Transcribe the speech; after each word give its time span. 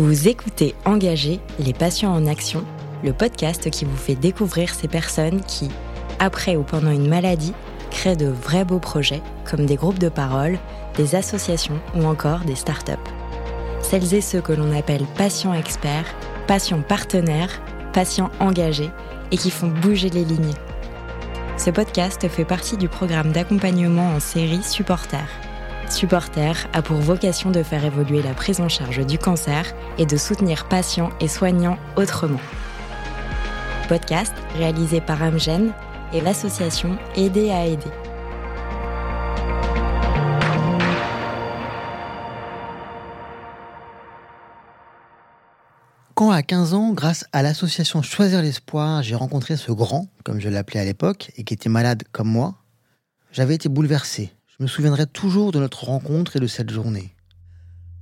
Vous 0.00 0.28
écoutez 0.28 0.74
Engagé, 0.86 1.40
les 1.58 1.74
patients 1.74 2.14
en 2.14 2.26
action, 2.26 2.64
le 3.04 3.12
podcast 3.12 3.68
qui 3.68 3.84
vous 3.84 3.98
fait 3.98 4.14
découvrir 4.14 4.72
ces 4.72 4.88
personnes 4.88 5.42
qui, 5.42 5.68
après 6.18 6.56
ou 6.56 6.62
pendant 6.62 6.90
une 6.90 7.06
maladie, 7.06 7.52
créent 7.90 8.16
de 8.16 8.28
vrais 8.28 8.64
beaux 8.64 8.78
projets 8.78 9.20
comme 9.44 9.66
des 9.66 9.76
groupes 9.76 9.98
de 9.98 10.08
parole, 10.08 10.58
des 10.96 11.16
associations 11.16 11.78
ou 11.94 12.06
encore 12.06 12.46
des 12.46 12.54
startups. 12.54 12.92
Celles 13.82 14.14
et 14.14 14.22
ceux 14.22 14.40
que 14.40 14.54
l'on 14.54 14.74
appelle 14.74 15.04
patients 15.18 15.52
experts, 15.52 16.14
patients 16.46 16.80
partenaires, 16.80 17.60
patients 17.92 18.30
engagés 18.40 18.88
et 19.32 19.36
qui 19.36 19.50
font 19.50 19.68
bouger 19.68 20.08
les 20.08 20.24
lignes. 20.24 20.54
Ce 21.58 21.68
podcast 21.68 22.26
fait 22.26 22.46
partie 22.46 22.78
du 22.78 22.88
programme 22.88 23.32
d'accompagnement 23.32 24.14
en 24.14 24.20
série 24.20 24.62
Supporter. 24.62 25.26
Supporter 25.90 26.68
a 26.72 26.82
pour 26.82 26.98
vocation 26.98 27.50
de 27.50 27.64
faire 27.64 27.84
évoluer 27.84 28.22
la 28.22 28.32
prise 28.32 28.60
en 28.60 28.68
charge 28.68 29.04
du 29.04 29.18
cancer 29.18 29.74
et 29.98 30.06
de 30.06 30.16
soutenir 30.16 30.68
patients 30.68 31.10
et 31.20 31.26
soignants 31.26 31.78
autrement. 31.96 32.40
Podcast 33.88 34.32
réalisé 34.56 35.00
par 35.00 35.20
Amgen 35.20 35.72
et 36.12 36.20
l'association 36.20 36.96
Aider 37.16 37.50
à 37.50 37.66
aider. 37.66 37.90
Quand 46.14 46.30
à 46.30 46.42
15 46.42 46.74
ans, 46.74 46.92
grâce 46.92 47.24
à 47.32 47.42
l'association 47.42 48.00
Choisir 48.02 48.42
l'espoir, 48.42 49.02
j'ai 49.02 49.16
rencontré 49.16 49.56
ce 49.56 49.72
grand, 49.72 50.06
comme 50.22 50.38
je 50.38 50.48
l'appelais 50.48 50.80
à 50.80 50.84
l'époque, 50.84 51.32
et 51.36 51.44
qui 51.44 51.54
était 51.54 51.68
malade 51.68 52.04
comme 52.12 52.28
moi, 52.28 52.54
j'avais 53.32 53.54
été 53.56 53.68
bouleversé. 53.68 54.30
Je 54.60 54.64
me 54.64 54.68
souviendrai 54.68 55.06
toujours 55.06 55.52
de 55.52 55.58
notre 55.58 55.84
rencontre 55.84 56.36
et 56.36 56.38
de 56.38 56.46
cette 56.46 56.68
journée. 56.68 57.16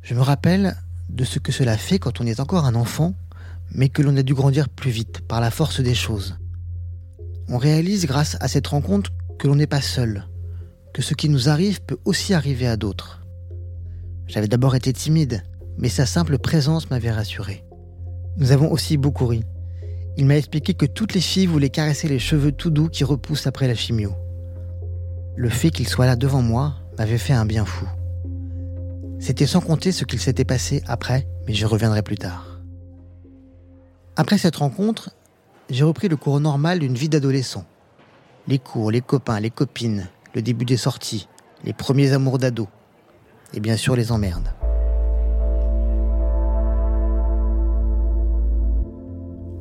Je 0.02 0.16
me 0.16 0.22
rappelle 0.22 0.74
de 1.08 1.22
ce 1.22 1.38
que 1.38 1.52
cela 1.52 1.76
fait 1.76 2.00
quand 2.00 2.20
on 2.20 2.26
est 2.26 2.40
encore 2.40 2.64
un 2.64 2.74
enfant, 2.74 3.14
mais 3.70 3.88
que 3.88 4.02
l'on 4.02 4.16
a 4.16 4.24
dû 4.24 4.34
grandir 4.34 4.68
plus 4.68 4.90
vite 4.90 5.20
par 5.20 5.40
la 5.40 5.52
force 5.52 5.78
des 5.80 5.94
choses. 5.94 6.36
On 7.48 7.58
réalise 7.58 8.06
grâce 8.06 8.36
à 8.40 8.48
cette 8.48 8.66
rencontre 8.66 9.12
que 9.38 9.46
l'on 9.46 9.54
n'est 9.54 9.68
pas 9.68 9.80
seul, 9.80 10.26
que 10.92 11.00
ce 11.00 11.14
qui 11.14 11.28
nous 11.28 11.48
arrive 11.48 11.80
peut 11.80 11.98
aussi 12.04 12.34
arriver 12.34 12.66
à 12.66 12.76
d'autres. 12.76 13.24
J'avais 14.26 14.48
d'abord 14.48 14.74
été 14.74 14.92
timide, 14.92 15.44
mais 15.76 15.88
sa 15.88 16.06
simple 16.06 16.38
présence 16.38 16.90
m'avait 16.90 17.12
rassuré. 17.12 17.64
Nous 18.36 18.50
avons 18.50 18.72
aussi 18.72 18.96
beaucoup 18.96 19.28
ri. 19.28 19.44
Il 20.16 20.26
m'a 20.26 20.36
expliqué 20.36 20.74
que 20.74 20.86
toutes 20.86 21.14
les 21.14 21.20
filles 21.20 21.46
voulaient 21.46 21.70
caresser 21.70 22.08
les 22.08 22.18
cheveux 22.18 22.50
tout 22.50 22.70
doux 22.70 22.88
qui 22.88 23.04
repoussent 23.04 23.46
après 23.46 23.68
la 23.68 23.76
chimio. 23.76 24.16
Le 25.38 25.50
fait 25.50 25.70
qu'il 25.70 25.86
soit 25.86 26.06
là 26.06 26.16
devant 26.16 26.42
moi 26.42 26.74
m'avait 26.98 27.16
fait 27.16 27.32
un 27.32 27.46
bien 27.46 27.64
fou. 27.64 27.86
C'était 29.20 29.46
sans 29.46 29.60
compter 29.60 29.92
ce 29.92 30.04
qu'il 30.04 30.18
s'était 30.18 30.44
passé 30.44 30.82
après, 30.88 31.28
mais 31.46 31.54
j'y 31.54 31.64
reviendrai 31.64 32.02
plus 32.02 32.18
tard. 32.18 32.60
Après 34.16 34.36
cette 34.36 34.56
rencontre, 34.56 35.10
j'ai 35.70 35.84
repris 35.84 36.08
le 36.08 36.16
cours 36.16 36.40
normal 36.40 36.80
d'une 36.80 36.96
vie 36.96 37.08
d'adolescent. 37.08 37.64
Les 38.48 38.58
cours, 38.58 38.90
les 38.90 39.00
copains, 39.00 39.38
les 39.38 39.50
copines, 39.50 40.08
le 40.34 40.42
début 40.42 40.64
des 40.64 40.76
sorties, 40.76 41.28
les 41.62 41.72
premiers 41.72 42.14
amours 42.14 42.38
d'ado, 42.38 42.66
et 43.54 43.60
bien 43.60 43.76
sûr 43.76 43.94
les 43.94 44.10
emmerdes. 44.10 44.52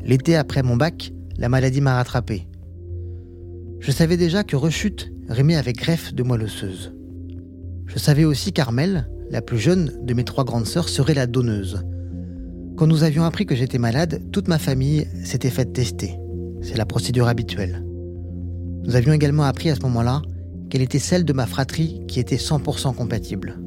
L'été 0.01 0.35
après 0.37 0.63
mon 0.63 0.75
bac, 0.75 1.11
la 1.37 1.49
maladie 1.49 1.81
m'a 1.81 1.97
rattrapé. 1.97 2.47
Je 3.79 3.91
savais 3.91 4.17
déjà 4.17 4.43
que 4.43 4.55
rechute 4.55 5.11
rimait 5.29 5.55
avec 5.55 5.77
greffe 5.77 6.13
de 6.13 6.23
moelle 6.23 6.43
osseuse. 6.43 6.93
Je 7.85 7.99
savais 7.99 8.25
aussi 8.25 8.53
qu'Armel, 8.53 9.09
la 9.29 9.41
plus 9.41 9.59
jeune 9.59 9.91
de 10.03 10.13
mes 10.13 10.23
trois 10.23 10.43
grandes 10.43 10.65
sœurs, 10.65 10.89
serait 10.89 11.13
la 11.13 11.27
donneuse. 11.27 11.83
Quand 12.75 12.87
nous 12.87 13.03
avions 13.03 13.23
appris 13.23 13.45
que 13.45 13.55
j'étais 13.55 13.77
malade, 13.77 14.21
toute 14.31 14.47
ma 14.47 14.59
famille 14.59 15.07
s'était 15.23 15.49
faite 15.49 15.73
tester. 15.73 16.17
C'est 16.61 16.77
la 16.77 16.85
procédure 16.85 17.27
habituelle. 17.27 17.83
Nous 18.83 18.95
avions 18.95 19.13
également 19.13 19.43
appris 19.43 19.69
à 19.69 19.75
ce 19.75 19.81
moment-là 19.81 20.21
qu'elle 20.69 20.81
était 20.81 20.99
celle 20.99 21.25
de 21.25 21.33
ma 21.33 21.45
fratrie 21.45 22.01
qui 22.07 22.19
était 22.19 22.35
100% 22.35 22.93
compatible. 22.95 23.59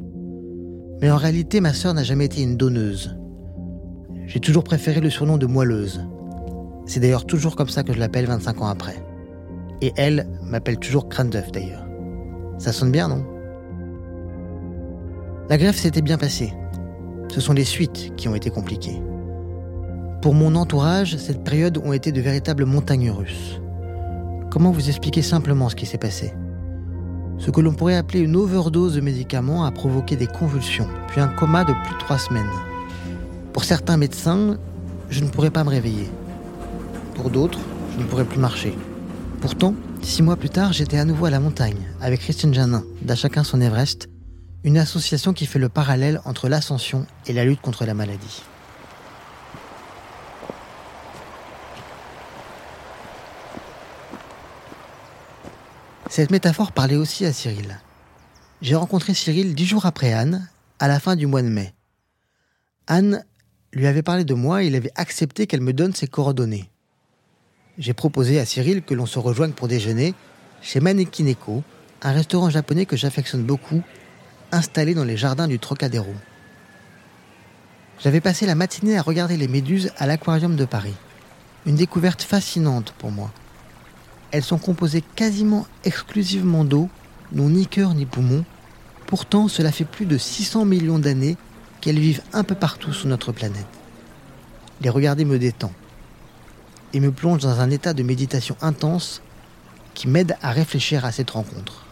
Mais 1.00 1.10
en 1.10 1.16
réalité, 1.16 1.60
ma 1.60 1.72
sœur 1.72 1.94
n'a 1.94 2.04
jamais 2.04 2.26
été 2.26 2.42
une 2.42 2.56
donneuse. 2.56 3.16
J'ai 4.26 4.40
toujours 4.40 4.64
préféré 4.64 5.00
le 5.00 5.10
surnom 5.10 5.38
de 5.38 5.46
moelleuse, 5.46 6.00
c'est 6.90 6.98
d'ailleurs 6.98 7.24
toujours 7.24 7.54
comme 7.54 7.68
ça 7.68 7.84
que 7.84 7.92
je 7.92 8.00
l'appelle 8.00 8.26
25 8.26 8.62
ans 8.62 8.66
après. 8.66 8.96
Et 9.82 9.92
elle 9.96 10.26
m'appelle 10.42 10.78
toujours 10.78 11.08
crâne 11.08 11.30
d'œuf 11.30 11.50
d'ailleurs. 11.52 11.86
Ça 12.58 12.72
sonne 12.72 12.92
bien, 12.92 13.08
non? 13.08 13.24
La 15.48 15.56
greffe 15.56 15.78
s'était 15.78 16.02
bien 16.02 16.18
passée. 16.18 16.52
Ce 17.28 17.40
sont 17.40 17.52
les 17.52 17.64
suites 17.64 18.14
qui 18.16 18.28
ont 18.28 18.34
été 18.34 18.50
compliquées. 18.50 19.02
Pour 20.22 20.34
mon 20.34 20.54
entourage, 20.54 21.16
cette 21.16 21.42
période 21.42 21.78
ont 21.78 21.92
été 21.92 22.12
de 22.12 22.20
véritables 22.20 22.66
montagnes 22.66 23.10
russes. 23.10 23.60
Comment 24.50 24.70
vous 24.70 24.88
expliquer 24.88 25.22
simplement 25.22 25.68
ce 25.68 25.76
qui 25.76 25.86
s'est 25.86 25.96
passé? 25.96 26.34
Ce 27.38 27.50
que 27.50 27.62
l'on 27.62 27.72
pourrait 27.72 27.96
appeler 27.96 28.20
une 28.20 28.36
overdose 28.36 28.96
de 28.96 29.00
médicaments 29.00 29.64
a 29.64 29.70
provoqué 29.70 30.14
des 30.14 30.26
convulsions, 30.26 30.88
puis 31.08 31.22
un 31.22 31.28
coma 31.28 31.64
de 31.64 31.72
plus 31.72 31.94
de 31.94 31.98
trois 32.00 32.18
semaines. 32.18 32.50
Pour 33.54 33.64
certains 33.64 33.96
médecins, 33.96 34.58
je 35.08 35.24
ne 35.24 35.30
pourrais 35.30 35.50
pas 35.50 35.64
me 35.64 35.70
réveiller. 35.70 36.10
Pour 37.14 37.30
d'autres, 37.30 37.60
je 37.94 38.02
ne 38.02 38.08
pourrais 38.08 38.26
plus 38.26 38.38
marcher. 38.38 38.74
Pourtant, 39.40 39.74
six 40.02 40.22
mois 40.22 40.36
plus 40.36 40.50
tard, 40.50 40.74
j'étais 40.74 40.98
à 40.98 41.06
nouveau 41.06 41.24
à 41.24 41.30
la 41.30 41.40
montagne 41.40 41.88
avec 42.02 42.20
Christine 42.20 42.52
Janin, 42.52 42.84
d'À 43.00 43.14
chacun 43.14 43.42
son 43.42 43.62
Everest, 43.62 44.08
une 44.64 44.76
association 44.76 45.32
qui 45.32 45.46
fait 45.46 45.58
le 45.58 45.70
parallèle 45.70 46.20
entre 46.26 46.50
l'ascension 46.50 47.06
et 47.26 47.32
la 47.32 47.46
lutte 47.46 47.62
contre 47.62 47.86
la 47.86 47.94
maladie. 47.94 48.42
Cette 56.10 56.30
métaphore 56.30 56.72
parlait 56.72 56.96
aussi 56.96 57.24
à 57.24 57.32
Cyril. 57.32 57.80
J'ai 58.60 58.74
rencontré 58.74 59.14
Cyril 59.14 59.54
dix 59.54 59.64
jours 59.64 59.86
après 59.86 60.12
Anne, 60.12 60.50
à 60.80 60.86
la 60.86 61.00
fin 61.00 61.16
du 61.16 61.26
mois 61.26 61.40
de 61.40 61.48
mai. 61.48 61.72
Anne 62.86 63.24
lui 63.72 63.86
avait 63.86 64.02
parlé 64.02 64.24
de 64.24 64.34
moi 64.34 64.62
et 64.62 64.66
il 64.66 64.74
avait 64.74 64.92
accepté 64.96 65.46
qu'elle 65.46 65.62
me 65.62 65.72
donne 65.72 65.94
ses 65.94 66.08
coordonnées 66.08 66.69
j'ai 67.80 67.94
proposé 67.94 68.38
à 68.38 68.44
Cyril 68.44 68.82
que 68.82 68.94
l'on 68.94 69.06
se 69.06 69.18
rejoigne 69.18 69.52
pour 69.52 69.66
déjeuner 69.66 70.14
chez 70.60 70.80
Manekineko, 70.80 71.64
un 72.02 72.12
restaurant 72.12 72.50
japonais 72.50 72.84
que 72.84 72.96
j'affectionne 72.96 73.42
beaucoup, 73.42 73.82
installé 74.52 74.94
dans 74.94 75.04
les 75.04 75.16
jardins 75.16 75.48
du 75.48 75.58
Trocadéro. 75.58 76.14
J'avais 77.98 78.20
passé 78.20 78.44
la 78.44 78.54
matinée 78.54 78.98
à 78.98 79.02
regarder 79.02 79.38
les 79.38 79.48
méduses 79.48 79.92
à 79.96 80.06
l'aquarium 80.06 80.56
de 80.56 80.66
Paris. 80.66 80.94
Une 81.64 81.74
découverte 81.74 82.22
fascinante 82.22 82.92
pour 82.98 83.10
moi. 83.10 83.32
Elles 84.30 84.44
sont 84.44 84.58
composées 84.58 85.02
quasiment 85.16 85.66
exclusivement 85.84 86.64
d'eau, 86.64 86.90
n'ont 87.32 87.48
ni 87.48 87.66
cœur 87.66 87.94
ni 87.94 88.04
poumon. 88.04 88.44
Pourtant, 89.06 89.48
cela 89.48 89.72
fait 89.72 89.84
plus 89.84 90.06
de 90.06 90.18
600 90.18 90.66
millions 90.66 90.98
d'années 90.98 91.36
qu'elles 91.80 91.98
vivent 91.98 92.22
un 92.34 92.44
peu 92.44 92.54
partout 92.54 92.92
sur 92.92 93.08
notre 93.08 93.32
planète. 93.32 93.66
Les 94.82 94.90
regarder 94.90 95.24
me 95.24 95.38
détend 95.38 95.72
et 96.92 97.00
me 97.00 97.10
plonge 97.10 97.42
dans 97.42 97.60
un 97.60 97.70
état 97.70 97.94
de 97.94 98.02
méditation 98.02 98.56
intense 98.60 99.22
qui 99.94 100.08
m'aide 100.08 100.36
à 100.42 100.52
réfléchir 100.52 101.04
à 101.04 101.12
cette 101.12 101.30
rencontre. 101.30 101.86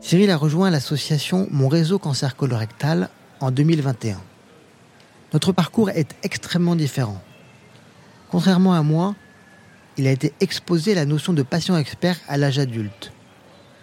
Cyril 0.00 0.30
a 0.30 0.36
rejoint 0.36 0.70
l'association 0.70 1.48
Mon 1.50 1.66
réseau 1.66 1.98
cancer 1.98 2.36
colorectal 2.36 3.08
en 3.40 3.50
2021. 3.50 4.20
Notre 5.32 5.50
parcours 5.50 5.90
est 5.90 6.14
extrêmement 6.22 6.76
différent. 6.76 7.20
Contrairement 8.30 8.74
à 8.74 8.82
moi, 8.82 9.16
il 9.96 10.06
a 10.06 10.12
été 10.12 10.32
exposé 10.40 10.92
à 10.92 10.94
la 10.94 11.06
notion 11.06 11.32
de 11.32 11.42
patient 11.42 11.76
expert 11.76 12.18
à 12.28 12.36
l'âge 12.36 12.58
adulte. 12.58 13.12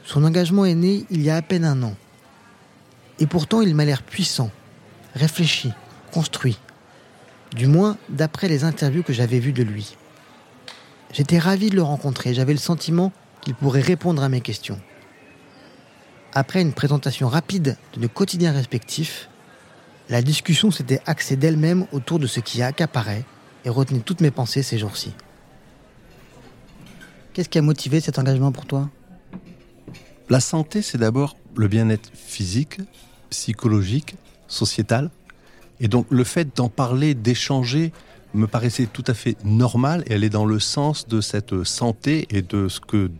Son 0.06 0.24
engagement 0.24 0.66
est 0.66 0.76
né 0.76 1.06
il 1.10 1.22
y 1.22 1.30
a 1.30 1.36
à 1.36 1.42
peine 1.42 1.66
un 1.66 1.82
an. 1.84 1.96
Et 3.20 3.28
pourtant, 3.28 3.62
il 3.62 3.76
m'a 3.76 3.86
l'air 3.86 4.04
puissant, 4.04 4.52
réfléchi, 5.16 5.72
construit. 6.12 6.58
Du 7.56 7.68
moins, 7.68 7.98
d'après 8.10 8.48
les 8.48 8.64
interviews 8.64 9.04
que 9.04 9.14
j'avais 9.14 9.40
vues 9.40 9.54
de 9.54 9.64
lui. 9.64 9.96
J'étais 11.12 11.38
ravi 11.38 11.70
de 11.70 11.76
le 11.76 11.84
rencontrer, 11.84 12.34
j'avais 12.34 12.54
le 12.54 12.60
sentiment 12.60 13.12
qu'il 13.42 13.54
pourrait 13.54 13.82
répondre 13.82 14.24
à 14.24 14.30
mes 14.30 14.42
questions. 14.42 14.80
Après 16.34 16.62
une 16.62 16.74
présentation 16.74 17.28
rapide 17.28 17.78
de 17.94 18.02
nos 18.02 18.10
quotidiens 18.10 18.52
respectifs, 18.52 19.30
la 20.10 20.24
discussion 20.24 20.72
s'était 20.72 21.02
axée 21.06 21.36
d'elle-même 21.36 21.86
autour 21.92 22.18
de 22.18 22.26
ce 22.26 22.40
qui 22.40 22.64
accaparait 22.64 23.24
et 23.66 23.70
retenait 23.70 24.00
toutes 24.00 24.22
mes 24.22 24.32
pensées 24.32 24.64
ces 24.64 24.80
jours-ci. 24.80 25.14
Qu'est-ce 27.34 27.50
qui 27.50 27.60
a 27.60 27.62
motivé 27.62 28.00
cet 28.00 28.18
engagement 28.18 28.52
pour 28.52 28.66
toi? 28.66 28.90
La 30.30 30.40
santé, 30.40 30.82
c'est 30.82 30.98
d'abord 30.98 31.36
le 31.56 31.68
bien-être 31.68 32.10
physique, 32.14 32.80
psychologique, 33.30 34.16
sociétal. 34.48 35.10
Et 35.80 35.88
donc 35.88 36.06
le 36.10 36.24
fait 36.24 36.56
d'en 36.56 36.70
parler, 36.70 37.14
d'échanger, 37.14 37.92
me 38.34 38.48
paraissait 38.48 38.88
tout 38.88 39.04
à 39.08 39.14
fait 39.14 39.38
normal 39.44 40.04
et 40.08 40.14
elle 40.14 40.24
est 40.24 40.30
dans 40.30 40.46
le 40.46 40.60
sens 40.60 41.08
de 41.08 41.22
cette 41.22 41.64
santé 41.64 42.28
et 42.32 42.42
de 42.42 42.68
ce 42.68 42.80
que 42.80 43.12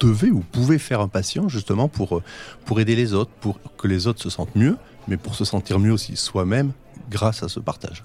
devait 0.00 0.30
ou 0.30 0.40
pouvait 0.40 0.78
faire 0.78 1.00
un 1.00 1.08
patient 1.08 1.48
justement 1.48 1.88
pour, 1.88 2.22
pour 2.64 2.80
aider 2.80 2.96
les 2.96 3.14
autres, 3.14 3.30
pour 3.40 3.58
que 3.76 3.86
les 3.86 4.06
autres 4.06 4.22
se 4.22 4.30
sentent 4.30 4.56
mieux, 4.56 4.76
mais 5.08 5.16
pour 5.16 5.34
se 5.34 5.44
sentir 5.44 5.78
mieux 5.78 5.92
aussi 5.92 6.16
soi-même 6.16 6.72
grâce 7.10 7.42
à 7.42 7.48
ce 7.48 7.60
partage. 7.60 8.04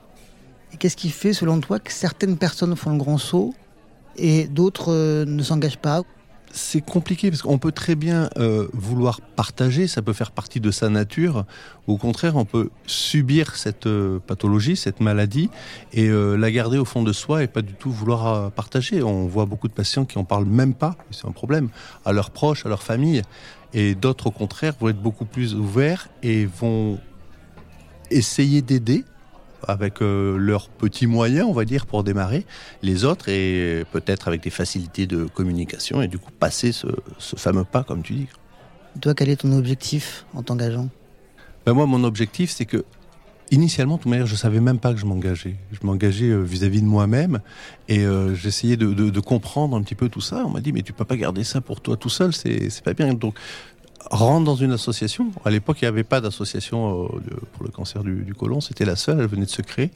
Et 0.74 0.78
qu'est-ce 0.78 0.96
qui 0.96 1.10
fait, 1.10 1.34
selon 1.34 1.60
toi, 1.60 1.80
que 1.80 1.92
certaines 1.92 2.38
personnes 2.38 2.76
font 2.76 2.92
le 2.92 2.98
grand 2.98 3.18
saut 3.18 3.54
et 4.18 4.48
d'autres 4.48 4.92
euh, 4.94 5.26
ne 5.26 5.44
s'engagent 5.44 5.80
pas 5.80 6.04
c'est 6.54 6.82
compliqué 6.82 7.30
parce 7.30 7.42
qu'on 7.42 7.58
peut 7.58 7.72
très 7.72 7.96
bien 7.96 8.30
euh, 8.38 8.68
vouloir 8.74 9.22
partager, 9.22 9.88
ça 9.88 10.02
peut 10.02 10.14
faire 10.14 10.32
partie 10.32 10.60
de 10.60 10.72
sa 10.72 10.90
nature. 10.90 11.46
Au 11.88 11.98
contraire, 11.98 12.36
on 12.36 12.46
peut 12.46 12.70
subir 12.86 13.56
cette 13.56 13.88
euh, 13.88 14.20
pathologie, 14.26 14.76
cette 14.76 15.00
maladie, 15.00 15.50
et 15.94 16.08
euh, 16.08 16.36
la 16.36 16.52
garder 16.52 16.78
au 16.78 16.86
fond 16.86 17.04
de 17.04 17.14
soi 17.14 17.44
et 17.44 17.48
pas 17.48 17.62
du 17.62 17.74
tout 17.74 17.92
vouloir 17.92 18.52
partager. 18.52 19.02
On 19.04 19.28
voit 19.28 19.46
beaucoup 19.46 19.68
de 19.68 19.74
patients 19.74 20.06
qui 20.06 20.18
en 20.18 20.24
parlent 20.24 20.46
même 20.46 20.74
pas, 20.74 20.96
c'est 21.12 21.28
un 21.28 21.32
problème, 21.32 21.70
à 22.06 22.12
leurs 22.12 22.32
proches, 22.32 22.66
à 22.66 22.70
leur 22.70 22.84
famille, 22.84 23.22
et 23.74 23.96
d'autres 23.96 24.28
au 24.28 24.32
contraire 24.32 24.74
vont 24.80 24.90
être 24.90 25.02
beaucoup 25.02 25.26
plus 25.26 25.56
ouverts 25.56 26.10
et 26.24 26.46
vont 26.46 27.00
essayer 28.10 28.62
d'aider 28.62 29.06
avec 29.68 30.02
euh, 30.02 30.38
leurs 30.38 30.70
petits 30.70 31.08
moyens, 31.08 31.48
on 31.48 31.54
va 31.54 31.66
dire, 31.66 31.86
pour 31.86 32.04
démarrer, 32.04 32.46
les 32.82 33.06
autres, 33.06 33.30
et 33.30 33.84
peut-être 33.92 34.28
avec 34.28 34.42
des 34.44 34.50
facilités 34.50 35.08
de 35.08 35.26
communication, 35.26 36.02
et 36.02 36.08
du 36.08 36.18
coup 36.18 36.32
passer 36.32 36.72
ce, 36.72 36.88
fameux 37.38 37.64
pas, 37.64 37.84
comme 37.84 38.04
tu 38.04 38.14
dis. 38.14 38.28
Toi, 39.00 39.14
quel 39.14 39.30
est 39.30 39.38
ton 39.38 39.52
objectif 39.54 40.26
en 40.34 40.44
t'engageant? 40.44 40.90
Ben 41.66 41.74
Moi, 41.74 41.86
mon 41.86 42.04
objectif, 42.04 42.52
c'est 42.52 42.66
que 42.66 42.84
Initialement, 43.54 43.98
de 43.98 44.04
toute 44.04 44.10
manière, 44.10 44.28
je 44.28 44.36
savais 44.38 44.62
même 44.62 44.80
pas 44.80 44.94
que 44.94 45.00
je 45.00 45.06
m'engageais. 45.06 45.58
Je 45.74 45.86
m'engageais 45.86 46.30
euh, 46.30 46.42
vis-à-vis 46.42 46.82
de 46.82 46.88
moi-même 46.88 47.42
et 47.90 48.06
euh, 48.06 48.34
j'essayais 48.34 48.78
de, 48.78 48.94
de, 48.94 49.20
comprendre 49.20 49.76
un 49.76 49.82
petit 49.82 49.94
peu 49.94 50.08
tout 50.08 50.22
ça. 50.22 50.46
On 50.46 50.50
m'a 50.50 50.62
dit 50.62 50.72
mais 50.72 50.84
tu 50.84 50.94
peux 50.94 51.04
pas 51.04 51.18
garder 51.18 51.44
ça 51.44 51.60
pour 51.60 51.82
toi 51.82 51.98
tout 51.98 52.08
seul, 52.08 52.32
c'est 52.32 52.82
pas 52.82 52.94
bien. 52.94 53.14
Donc 53.14 53.36
rentre 54.10 54.46
dans 54.46 54.56
une 54.56 54.72
association. 54.72 55.32
À 55.46 55.50
l'époque, 55.50 55.78
il 55.82 55.86
n'y 55.86 55.90
avait 55.90 56.04
pas 56.04 56.22
d'association 56.22 57.06
euh, 57.06 57.08
pour 57.54 57.64
le 57.64 57.70
cancer 57.70 58.04
du, 58.04 58.24
du 58.24 58.34
côlon. 58.34 58.62
C'était 58.62 58.86
la 58.86 58.96
seule. 58.96 59.20
Elle 59.20 59.28
venait 59.28 59.46
de 59.46 59.50
se 59.52 59.62
créer. 59.62 59.92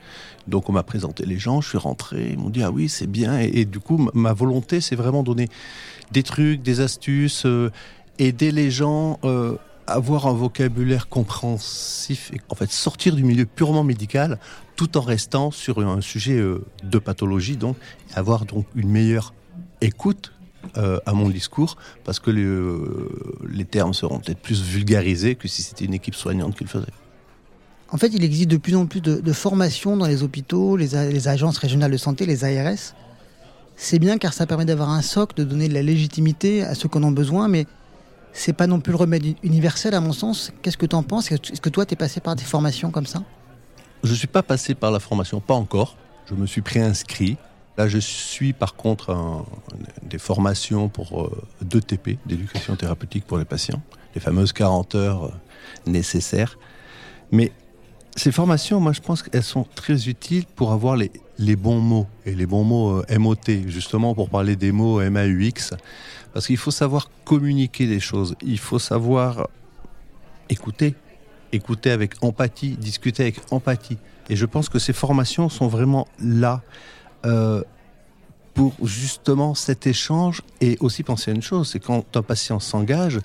Donc, 0.48 0.70
on 0.70 0.74
m'a 0.74 0.84
présenté 0.84 1.26
les 1.26 1.40
gens. 1.40 1.62
Je 1.62 1.70
suis 1.70 1.78
rentré. 1.78 2.30
Ils 2.32 2.38
m'ont 2.38 2.50
dit 2.50 2.64
ah 2.64 2.72
oui, 2.72 2.90
c'est 2.90 3.08
bien. 3.08 3.40
Et, 3.40 3.66
du 3.66 3.80
coup, 3.80 4.10
ma 4.14 4.34
volonté, 4.34 4.82
c'est 4.82 4.96
vraiment 4.96 5.24
donner 5.24 5.50
des 6.12 6.24
trucs, 6.24 6.62
des 6.62 6.82
astuces, 6.82 7.46
euh, 7.46 7.72
aider 8.20 8.52
les 8.52 8.72
gens. 8.72 9.20
Euh, 9.24 9.56
avoir 9.88 10.26
un 10.26 10.34
vocabulaire 10.34 11.10
compréhensif 11.10 12.32
et 12.34 12.42
en 12.50 12.56
fait 12.56 12.72
sortir 12.72 13.16
du 13.16 13.24
milieu 13.24 13.46
purement 13.46 13.84
médical 13.84 14.40
tout 14.76 14.98
en 14.98 15.02
restant 15.02 15.52
sur 15.52 15.80
un 15.80 16.02
sujet 16.02 16.44
de 16.84 16.98
pathologie 16.98 17.56
donc 17.56 17.78
avoir 18.16 18.46
donc 18.46 18.66
une 18.74 18.90
meilleure 18.90 19.36
écoute 19.82 20.34
euh, 20.78 21.00
à 21.06 21.14
mon 21.14 21.30
discours 21.30 21.78
parce 22.04 22.20
que 22.20 22.32
les, 22.32 23.66
termes 23.66 23.94
seront 23.94 24.20
peut-être 24.20 24.40
plus 24.40 24.62
vulgarisés 24.62 25.36
que 25.36 25.48
si 25.48 25.62
c'était 25.62 25.86
une 25.86 25.94
équipe 25.94 26.16
soignante 26.16 26.56
qui 26.56 26.64
le 26.64 26.70
faisait. 26.70 26.86
En 27.92 27.98
fait, 27.98 28.08
il 28.08 28.24
existe 28.24 28.50
de 28.50 28.58
plus 28.58 28.76
en 28.76 28.86
plus 28.86 29.02
de, 29.02 29.34
formations 29.34 29.96
dans 29.96 30.08
les 30.08 30.24
hôpitaux, 30.24 30.76
les, 30.76 30.90
les, 31.12 31.28
agences 31.28 31.58
régionales 31.58 31.92
de 31.92 31.98
santé, 31.98 32.26
les 32.26 32.44
ARS. 32.44 32.94
C'est 33.76 34.00
bien 34.00 34.18
car 34.18 34.34
ça 34.34 34.46
permet 34.46 34.66
d'avoir 34.66 34.90
un 34.90 35.02
socle, 35.02 35.36
de 35.36 35.44
donner 35.44 35.68
de 35.68 35.74
la 35.74 35.82
légitimité 35.82 36.64
à 36.64 36.76
ceux 36.76 36.90
qui 36.90 36.98
en 36.98 37.04
ont 37.04 37.12
besoin, 37.12 37.48
mais 37.48 37.68
c'est 38.34 38.54
pas 38.54 38.68
non 38.68 38.82
plus 38.82 38.92
le 38.92 38.98
remède 38.98 39.24
universel 39.44 39.94
à 39.94 40.02
mon 40.02 40.12
sens. 40.12 40.52
Qu'est-ce 40.62 40.78
que 40.78 40.86
tu 40.86 40.96
en 40.96 41.04
penses? 41.04 41.32
Est-ce 41.32 41.62
que 41.62 41.70
toi, 41.70 41.86
tu 41.86 41.94
es 41.94 41.98
passé 41.98 42.20
par 42.20 42.36
des 42.36 42.44
formations 42.44 42.92
comme 42.92 43.06
ça? 43.06 43.24
Je 44.04 44.12
ne 44.12 44.16
suis 44.16 44.28
pas 44.28 44.44
passé 44.44 44.76
par 44.76 44.92
la 44.92 45.00
formation, 45.00 45.40
pas 45.40 45.54
encore. 45.54 45.96
Je 46.30 46.36
me 46.36 46.46
suis 46.46 46.62
préinscrit 46.62 47.38
Là, 47.78 47.90
je 47.90 47.98
suis 47.98 48.54
par 48.54 48.76
contre 48.76 49.46
des 50.04 50.18
formations 50.18 50.88
pour 50.88 51.30
2 51.62 51.78
euh, 51.78 51.82
TP, 51.82 52.18
d'éducation 52.26 52.76
thérapeutique 52.76 53.26
pour 53.26 53.38
les 53.38 53.46
patients, 53.46 53.82
les 54.14 54.22
fameuses 54.22 54.54
40 54.54 54.96
heures 54.96 55.26
euh, 55.26 55.32
nécessaires. 55.86 56.58
Mais 57.32 57.52
ces 58.16 58.32
formations, 58.32 58.80
moi, 58.80 58.94
je 58.94 59.02
pense 59.02 59.24
qu'elles 59.24 59.44
sont 59.44 59.66
très 59.76 60.08
utiles 60.08 60.46
pour 60.56 60.72
avoir 60.72 60.96
les, 60.96 61.12
les 61.38 61.58
bons 61.58 61.80
mots 61.80 62.08
et 62.26 62.34
les 62.34 62.46
bons 62.46 62.64
mots 62.64 63.04
euh, 63.10 63.20
MOT, 63.20 63.68
justement 63.68 64.16
pour 64.16 64.30
parler 64.30 64.56
des 64.56 64.72
mots 64.72 65.02
MAUX. 65.02 65.74
Parce 66.34 66.48
qu'il 66.48 66.58
faut 66.58 66.72
savoir 66.72 67.10
communiquer 67.26 67.88
des 67.88 68.00
choses, 68.00 68.36
il 68.42 68.60
faut 68.60 68.80
savoir 68.80 69.50
écouter, 70.48 70.96
écouter 71.52 71.92
avec 71.92 72.24
empathie, 72.24 72.78
discuter 72.78 73.24
avec 73.24 73.40
empathie. 73.52 73.98
Et 74.30 74.38
je 74.38 74.46
pense 74.46 74.70
que 74.70 74.80
ces 74.80 74.94
formations 74.94 75.50
sont 75.50 75.68
vraiment 75.68 76.08
là 76.20 76.62
euh, 77.26 77.64
pour 78.54 78.74
justement 78.84 79.54
cet 79.54 79.86
échange 79.86 80.42
et 80.62 80.78
aussi 80.80 81.04
penser 81.04 81.32
à 81.32 81.34
une 81.34 81.42
chose, 81.42 81.70
c'est 81.70 81.80
quand 81.80 82.16
un 82.16 82.22
patient 82.22 82.60
s'engage, 82.60 83.20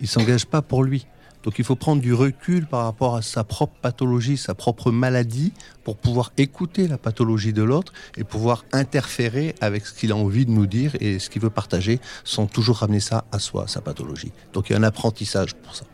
il 0.00 0.06
s'engage 0.06 0.46
pas 0.46 0.62
pour 0.62 0.84
lui. 0.84 1.06
Donc 1.42 1.58
il 1.58 1.64
faut 1.64 1.76
prendre 1.76 2.02
du 2.02 2.14
recul 2.14 2.66
par 2.66 2.84
rapport 2.84 3.16
à 3.16 3.22
sa 3.22 3.44
propre 3.44 3.74
pathologie, 3.80 4.36
sa 4.36 4.54
propre 4.54 4.90
maladie, 4.90 5.52
pour 5.84 5.96
pouvoir 5.96 6.32
écouter 6.36 6.88
la 6.88 6.98
pathologie 6.98 7.52
de 7.52 7.62
l'autre 7.62 7.92
et 8.16 8.24
pouvoir 8.24 8.64
interférer 8.72 9.54
avec 9.60 9.86
ce 9.86 9.94
qu'il 9.94 10.12
a 10.12 10.16
envie 10.16 10.46
de 10.46 10.50
nous 10.50 10.66
dire 10.66 10.96
et 11.00 11.18
ce 11.18 11.30
qu'il 11.30 11.42
veut 11.42 11.50
partager, 11.50 12.00
sans 12.24 12.46
toujours 12.46 12.78
ramener 12.78 13.00
ça 13.00 13.24
à 13.32 13.38
soi, 13.38 13.66
sa 13.66 13.80
pathologie. 13.80 14.32
Donc 14.52 14.68
il 14.68 14.72
y 14.72 14.76
a 14.76 14.78
un 14.78 14.82
apprentissage 14.82 15.54
pour 15.54 15.74
ça. 15.74 15.84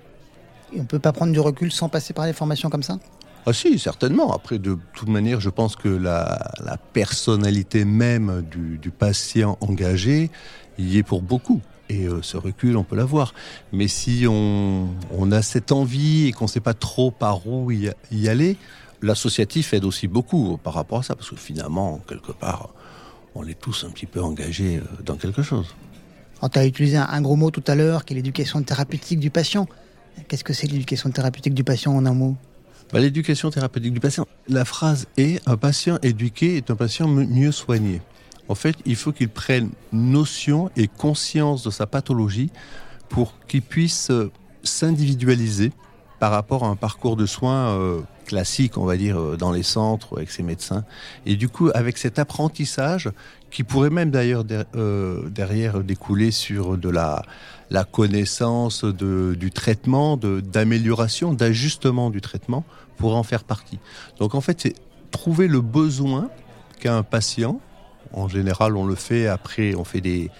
Et 0.74 0.80
on 0.80 0.84
peut 0.84 0.98
pas 0.98 1.12
prendre 1.12 1.32
du 1.32 1.40
recul 1.40 1.70
sans 1.70 1.88
passer 1.88 2.14
par 2.14 2.26
les 2.26 2.32
formations 2.32 2.70
comme 2.70 2.82
ça? 2.82 2.98
Ah 3.46 3.52
si, 3.52 3.78
certainement. 3.78 4.32
Après, 4.32 4.58
de 4.58 4.78
toute 4.94 5.08
manière, 5.08 5.40
je 5.40 5.50
pense 5.50 5.76
que 5.76 5.88
la, 5.88 6.78
personnalité 6.92 7.84
même 7.84 8.42
du, 8.50 8.90
patient 8.90 9.58
engagé 9.60 10.30
y 10.78 10.98
est 10.98 11.02
pour 11.02 11.20
beaucoup. 11.20 11.60
Et 11.90 12.06
euh, 12.06 12.22
ce 12.22 12.38
recul, 12.38 12.78
on 12.78 12.84
peut 12.84 12.96
l'avoir. 12.96 13.34
Mais 13.72 13.88
si 13.88 14.26
on, 14.26 14.88
a 15.30 15.42
cette 15.42 15.72
envie 15.72 16.28
et 16.28 16.32
qu'on 16.32 16.46
ne 16.46 16.50
sait 16.50 16.60
pas 16.60 16.72
trop 16.72 17.10
par 17.10 17.46
où 17.46 17.70
y, 17.70 18.28
aller, 18.28 18.56
l'associatif 19.02 19.74
aide 19.74 19.84
aussi 19.84 20.08
beaucoup 20.08 20.58
par 20.62 20.72
rapport 20.72 21.00
à 21.00 21.02
ça. 21.02 21.14
Parce 21.14 21.28
que 21.28 21.36
finalement, 21.36 22.00
quelque 22.08 22.32
part, 22.32 22.70
on 23.34 23.46
est 23.46 23.60
tous 23.60 23.84
un 23.84 23.90
petit 23.90 24.06
peu 24.06 24.22
engagés 24.22 24.78
euh, 24.78 25.02
dans 25.04 25.16
quelque 25.16 25.42
chose. 25.42 25.74
Tu 26.50 26.58
as 26.58 26.66
utilisé 26.66 26.96
un 26.96 27.20
gros 27.22 27.36
mot 27.36 27.50
tout 27.50 27.64
à 27.66 27.74
l'heure, 27.74 28.04
qui 28.04 28.14
est 28.14 28.16
l'éducation 28.16 28.62
thérapeutique 28.62 29.18
du 29.18 29.30
patient. 29.30 29.66
Qu'est-ce 30.28 30.44
que 30.44 30.52
c'est 30.52 30.66
l'éducation 30.66 31.10
thérapeutique 31.10 31.54
du 31.54 31.64
patient 31.64 31.94
en 31.94 32.06
un 32.06 32.14
mot? 32.14 32.36
Bah, 32.94 33.00
l'éducation 33.00 33.50
thérapeutique 33.50 33.92
du 33.92 33.98
patient. 33.98 34.24
La 34.46 34.64
phrase 34.64 35.08
est 35.16 35.42
un 35.48 35.56
patient 35.56 35.98
éduqué 36.04 36.56
est 36.56 36.70
un 36.70 36.76
patient 36.76 37.08
mieux 37.08 37.50
soigné. 37.50 38.00
En 38.46 38.54
fait, 38.54 38.76
il 38.86 38.94
faut 38.94 39.10
qu'il 39.10 39.30
prenne 39.30 39.70
notion 39.92 40.70
et 40.76 40.86
conscience 40.86 41.64
de 41.64 41.70
sa 41.70 41.88
pathologie 41.88 42.50
pour 43.08 43.34
qu'il 43.48 43.62
puisse 43.62 44.10
euh, 44.10 44.30
s'individualiser 44.62 45.72
par 46.18 46.30
rapport 46.30 46.64
à 46.64 46.68
un 46.68 46.76
parcours 46.76 47.16
de 47.16 47.26
soins 47.26 47.70
euh, 47.70 48.00
classique, 48.26 48.78
on 48.78 48.84
va 48.84 48.96
dire, 48.96 49.18
euh, 49.18 49.36
dans 49.36 49.52
les 49.52 49.62
centres 49.62 50.16
avec 50.16 50.30
ses 50.30 50.42
médecins. 50.42 50.84
Et 51.26 51.36
du 51.36 51.48
coup, 51.48 51.70
avec 51.74 51.98
cet 51.98 52.18
apprentissage, 52.18 53.10
qui 53.50 53.62
pourrait 53.62 53.90
même 53.90 54.10
d'ailleurs 54.10 54.42
derrière 54.42 55.84
découler 55.84 56.32
sur 56.32 56.76
de 56.76 56.88
la, 56.88 57.22
la 57.70 57.84
connaissance 57.84 58.84
de, 58.84 59.36
du 59.38 59.52
traitement, 59.52 60.16
d'amélioration, 60.16 61.32
d'ajustement 61.32 62.10
du 62.10 62.20
traitement, 62.20 62.64
pour 62.96 63.16
en 63.16 63.22
faire 63.22 63.44
partie. 63.44 63.78
Donc 64.18 64.34
en 64.34 64.40
fait, 64.40 64.60
c'est 64.60 64.74
trouver 65.10 65.46
le 65.46 65.60
besoin 65.60 66.30
qu'a 66.80 66.96
un 66.96 67.02
patient. 67.02 67.60
En 68.12 68.28
général, 68.28 68.76
on 68.76 68.86
le 68.86 68.94
fait 68.94 69.26
après, 69.26 69.74
on 69.74 69.84
fait 69.84 70.00
des, 70.00 70.30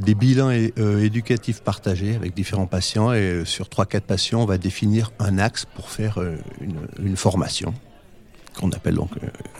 des 0.00 0.14
bilans 0.14 0.50
euh, 0.50 1.04
éducatifs 1.04 1.60
partagés 1.60 2.16
avec 2.16 2.34
différents 2.34 2.66
patients 2.66 3.12
et 3.12 3.18
euh, 3.18 3.44
sur 3.44 3.66
3-4 3.66 4.00
patients, 4.00 4.42
on 4.42 4.46
va 4.46 4.58
définir 4.58 5.12
un 5.18 5.38
axe 5.38 5.66
pour 5.74 5.90
faire 5.90 6.18
euh, 6.18 6.36
une, 6.98 7.16
formation 7.16 7.74
qu'on 8.58 8.70
appelle 8.70 8.94
donc 8.94 9.10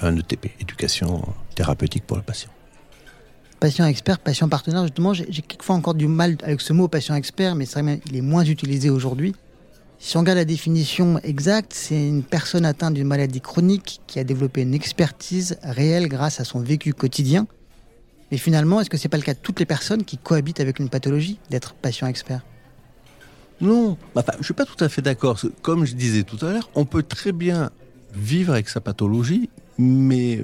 un 0.01 0.17
ETP, 0.17 0.51
éducation 0.61 1.23
thérapeutique 1.55 2.07
pour 2.07 2.17
le 2.17 2.23
patient. 2.23 2.51
Patient 3.61 3.85
expert, 3.85 4.19
patient 4.19 4.49
partenaire, 4.49 4.83
justement, 4.83 5.13
j'ai 5.13 5.27
quelquefois 5.27 5.77
encore 5.77 5.95
du 5.95 6.09
mal 6.09 6.37
avec 6.43 6.61
ce 6.61 6.73
mot 6.73 6.89
patient 6.89 7.15
expert, 7.15 7.55
mais 7.55 7.67
c'est 7.67 7.83
vrai 7.83 7.99
qu'il 7.99 8.17
est 8.17 8.23
moins 8.23 8.45
utilisé 8.45 8.89
aujourd'hui. 8.89 9.35
Si 9.99 10.17
on 10.17 10.21
regarde 10.21 10.39
la 10.39 10.47
définition 10.47 11.19
exacte, 11.23 11.75
c'est 11.75 12.09
une 12.09 12.23
personne 12.23 12.65
atteinte 12.65 12.95
d'une 12.95 13.07
maladie 13.07 13.43
chronique 13.43 14.01
qui 14.07 14.19
a 14.19 14.25
développé 14.25 14.63
une 14.63 14.73
expertise 14.73 15.59
réelle 15.63 16.09
grâce 16.09 16.41
à 16.41 16.45
son 16.45 16.61
vécu 16.61 16.95
quotidien. 16.95 17.47
Mais 18.31 18.39
finalement, 18.39 18.81
est-ce 18.81 18.91
que 18.91 18.97
c'est 18.97 19.09
pas 19.09 19.17
le 19.17 19.23
cas 19.23 19.35
de 19.35 19.39
toutes 19.39 19.61
les 19.61 19.67
personnes 19.67 20.05
qui 20.05 20.17
cohabitent 20.17 20.61
avec 20.61 20.79
une 20.79 20.89
pathologie 20.89 21.39
d'être 21.51 21.75
patient 21.75 22.07
expert? 22.07 22.43
Non, 23.61 23.97
enfin, 24.15 24.33
je 24.39 24.45
suis 24.45 24.55
pas 24.55 24.65
tout 24.65 24.83
à 24.83 24.89
fait 24.89 25.03
d'accord. 25.03 25.39
Comme 25.63 25.85
je 25.85 25.95
disais 25.95 26.23
tout 26.23 26.45
à 26.45 26.53
l'heure, 26.53 26.71
on 26.75 26.85
peut 26.85 27.03
très 27.03 27.33
bien 27.33 27.71
vivre 28.15 28.53
avec 28.53 28.69
sa 28.69 28.81
pathologie, 28.81 29.51
mais 29.79 30.43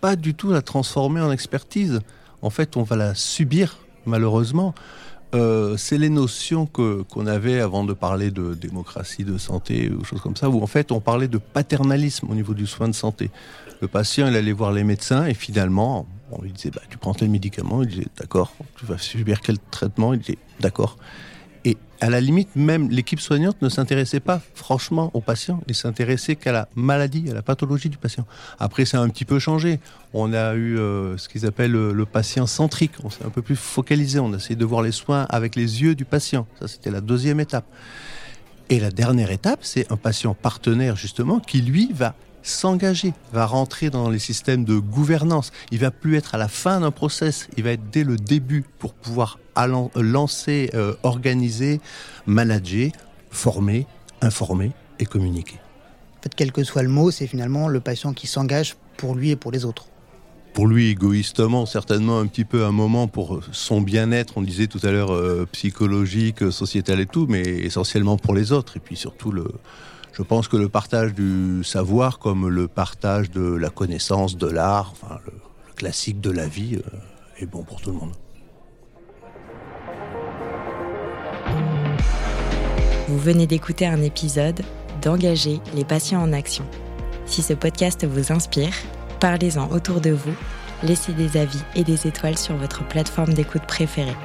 pas 0.00 0.16
du 0.16 0.34
tout 0.34 0.50
la 0.50 0.62
transformer 0.62 1.20
en 1.20 1.32
expertise. 1.32 2.00
En 2.42 2.50
fait, 2.50 2.76
on 2.76 2.82
va 2.82 2.96
la 2.96 3.14
subir, 3.14 3.78
malheureusement. 4.04 4.74
Euh, 5.34 5.76
c'est 5.76 5.98
les 5.98 6.08
notions 6.08 6.64
que 6.64 7.02
qu'on 7.02 7.26
avait 7.26 7.60
avant 7.60 7.84
de 7.84 7.92
parler 7.92 8.30
de 8.30 8.54
démocratie 8.54 9.24
de 9.24 9.36
santé 9.36 9.90
ou 9.90 10.02
choses 10.02 10.22
comme 10.22 10.36
ça, 10.36 10.48
où 10.48 10.62
en 10.62 10.66
fait 10.66 10.90
on 10.90 11.00
parlait 11.00 11.28
de 11.28 11.36
paternalisme 11.36 12.28
au 12.30 12.34
niveau 12.34 12.54
du 12.54 12.66
soin 12.66 12.88
de 12.88 12.94
santé. 12.94 13.30
Le 13.82 13.88
patient, 13.88 14.26
il 14.26 14.36
allait 14.36 14.52
voir 14.52 14.72
les 14.72 14.84
médecins 14.84 15.26
et 15.26 15.34
finalement, 15.34 16.06
On 16.30 16.42
lui 16.42 16.52
disait, 16.52 16.70
bah, 16.70 16.82
tu 16.88 16.98
prends 16.98 17.14
tel 17.14 17.28
médicament, 17.28 17.82
il 17.82 17.88
disait, 17.88 18.06
d'accord. 18.18 18.54
Tu 18.76 18.86
vas 18.86 18.98
subir 18.98 19.40
quel 19.40 19.58
traitement, 19.58 20.12
il 20.12 20.20
disait, 20.20 20.38
d'accord. 20.60 20.98
Et 21.64 21.76
à 22.00 22.10
la 22.10 22.20
limite, 22.20 22.54
même 22.54 22.88
l'équipe 22.90 23.20
soignante 23.20 23.60
ne 23.62 23.68
s'intéressait 23.68 24.20
pas 24.20 24.40
franchement 24.54 25.10
au 25.14 25.20
patient, 25.20 25.60
il 25.66 25.74
s'intéressait 25.74 26.36
qu'à 26.36 26.52
la 26.52 26.68
maladie, 26.74 27.28
à 27.30 27.34
la 27.34 27.42
pathologie 27.42 27.88
du 27.88 27.98
patient. 27.98 28.26
Après, 28.58 28.84
ça 28.84 28.98
a 28.98 29.02
un 29.02 29.08
petit 29.08 29.24
peu 29.24 29.38
changé. 29.38 29.80
On 30.14 30.32
a 30.32 30.54
eu 30.54 30.78
euh, 30.78 31.16
ce 31.16 31.28
qu'ils 31.28 31.46
appellent 31.46 31.72
le, 31.72 31.92
le, 31.92 32.06
patient 32.06 32.46
centrique. 32.46 32.92
On 33.02 33.10
s'est 33.10 33.24
un 33.24 33.30
peu 33.30 33.42
plus 33.42 33.56
focalisé. 33.56 34.20
On 34.20 34.32
a 34.32 34.36
essayé 34.36 34.56
de 34.56 34.64
voir 34.64 34.82
les 34.82 34.92
soins 34.92 35.26
avec 35.28 35.56
les 35.56 35.82
yeux 35.82 35.94
du 35.94 36.04
patient. 36.04 36.46
Ça, 36.60 36.68
c'était 36.68 36.90
la 36.90 37.00
deuxième 37.00 37.40
étape. 37.40 37.66
Et 38.70 38.80
la 38.80 38.90
dernière 38.90 39.30
étape, 39.30 39.60
c'est 39.62 39.90
un 39.90 39.96
patient 39.96 40.34
partenaire, 40.34 40.94
justement, 40.94 41.40
qui, 41.40 41.62
lui, 41.62 41.90
va 41.92 42.14
s'engager, 42.48 43.12
va 43.32 43.46
rentrer 43.46 43.90
dans 43.90 44.10
les 44.10 44.18
systèmes 44.18 44.64
de 44.64 44.78
gouvernance. 44.78 45.52
Il 45.70 45.78
va 45.78 45.90
plus 45.90 46.16
être 46.16 46.34
à 46.34 46.38
la 46.38 46.48
fin 46.48 46.80
d'un 46.80 46.90
process, 46.90 47.48
il 47.56 47.64
va 47.64 47.72
être 47.72 47.90
dès 47.90 48.04
le 48.04 48.16
début 48.16 48.64
pour 48.78 48.94
pouvoir 48.94 49.38
lancer, 49.96 50.70
euh, 50.74 50.94
organiser, 51.02 51.80
manager, 52.26 52.90
former, 53.30 53.86
informer 54.20 54.72
et 54.98 55.06
communiquer. 55.06 55.56
En 56.18 56.22
fait, 56.22 56.34
quel 56.34 56.52
que 56.52 56.64
soit 56.64 56.82
le 56.82 56.88
mot, 56.88 57.10
c'est 57.10 57.26
finalement 57.26 57.68
le 57.68 57.80
patient 57.80 58.12
qui 58.12 58.26
s'engage 58.26 58.76
pour 58.96 59.14
lui 59.14 59.30
et 59.30 59.36
pour 59.36 59.52
les 59.52 59.64
autres. 59.64 59.86
Pour 60.54 60.66
lui, 60.66 60.88
égoïstement, 60.88 61.66
certainement 61.66 62.18
un 62.18 62.26
petit 62.26 62.44
peu 62.44 62.64
un 62.64 62.72
moment 62.72 63.06
pour 63.06 63.40
son 63.52 63.80
bien-être, 63.80 64.34
on 64.36 64.42
disait 64.42 64.66
tout 64.66 64.80
à 64.82 64.90
l'heure 64.90 65.12
euh, 65.12 65.46
psychologique, 65.52 66.50
sociétal 66.50 66.98
et 67.00 67.06
tout, 67.06 67.26
mais 67.28 67.42
essentiellement 67.42 68.16
pour 68.16 68.34
les 68.34 68.50
autres. 68.50 68.76
Et 68.76 68.80
puis 68.80 68.96
surtout 68.96 69.30
le, 69.30 69.44
je 70.18 70.24
pense 70.24 70.48
que 70.48 70.56
le 70.56 70.68
partage 70.68 71.14
du 71.14 71.62
savoir, 71.62 72.18
comme 72.18 72.48
le 72.48 72.66
partage 72.66 73.30
de 73.30 73.54
la 73.54 73.70
connaissance, 73.70 74.36
de 74.36 74.48
l'art, 74.48 74.94
le, 75.24 75.32
classique 75.76 76.20
de 76.20 76.32
la 76.32 76.48
vie, 76.48 76.74
euh, 76.74 77.40
est 77.40 77.46
bon 77.46 77.62
pour 77.62 77.80
tout 77.80 77.92
le 77.92 77.98
monde. 77.98 78.12
Vous 83.06 83.18
venez 83.18 83.46
d'écouter 83.46 83.86
un 83.86 84.02
épisode 84.02 84.60
d'Engager 85.02 85.60
les 85.76 85.84
patients 85.84 86.20
en 86.20 86.32
action. 86.32 86.64
Si 87.24 87.40
ce 87.40 87.52
podcast 87.52 88.04
vous 88.04 88.32
inspire, 88.32 88.74
parlez-en 89.20 89.70
autour 89.70 90.00
de 90.00 90.10
vous, 90.10 90.34
laissez 90.82 91.12
des 91.12 91.36
avis 91.36 91.62
et 91.76 91.84
des 91.84 92.08
étoiles 92.08 92.36
sur 92.38 92.56
votre 92.56 92.84
plateforme 92.88 93.34
d'écoute 93.34 93.62
préférée. 93.68 94.16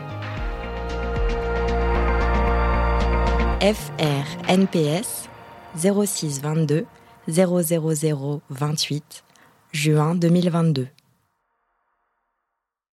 FRNPS 3.61 5.29
06 5.75 6.41
22 6.41 6.85
000 7.27 8.41
28 8.49 9.23
juin 9.73 10.15
2022. 10.15 10.87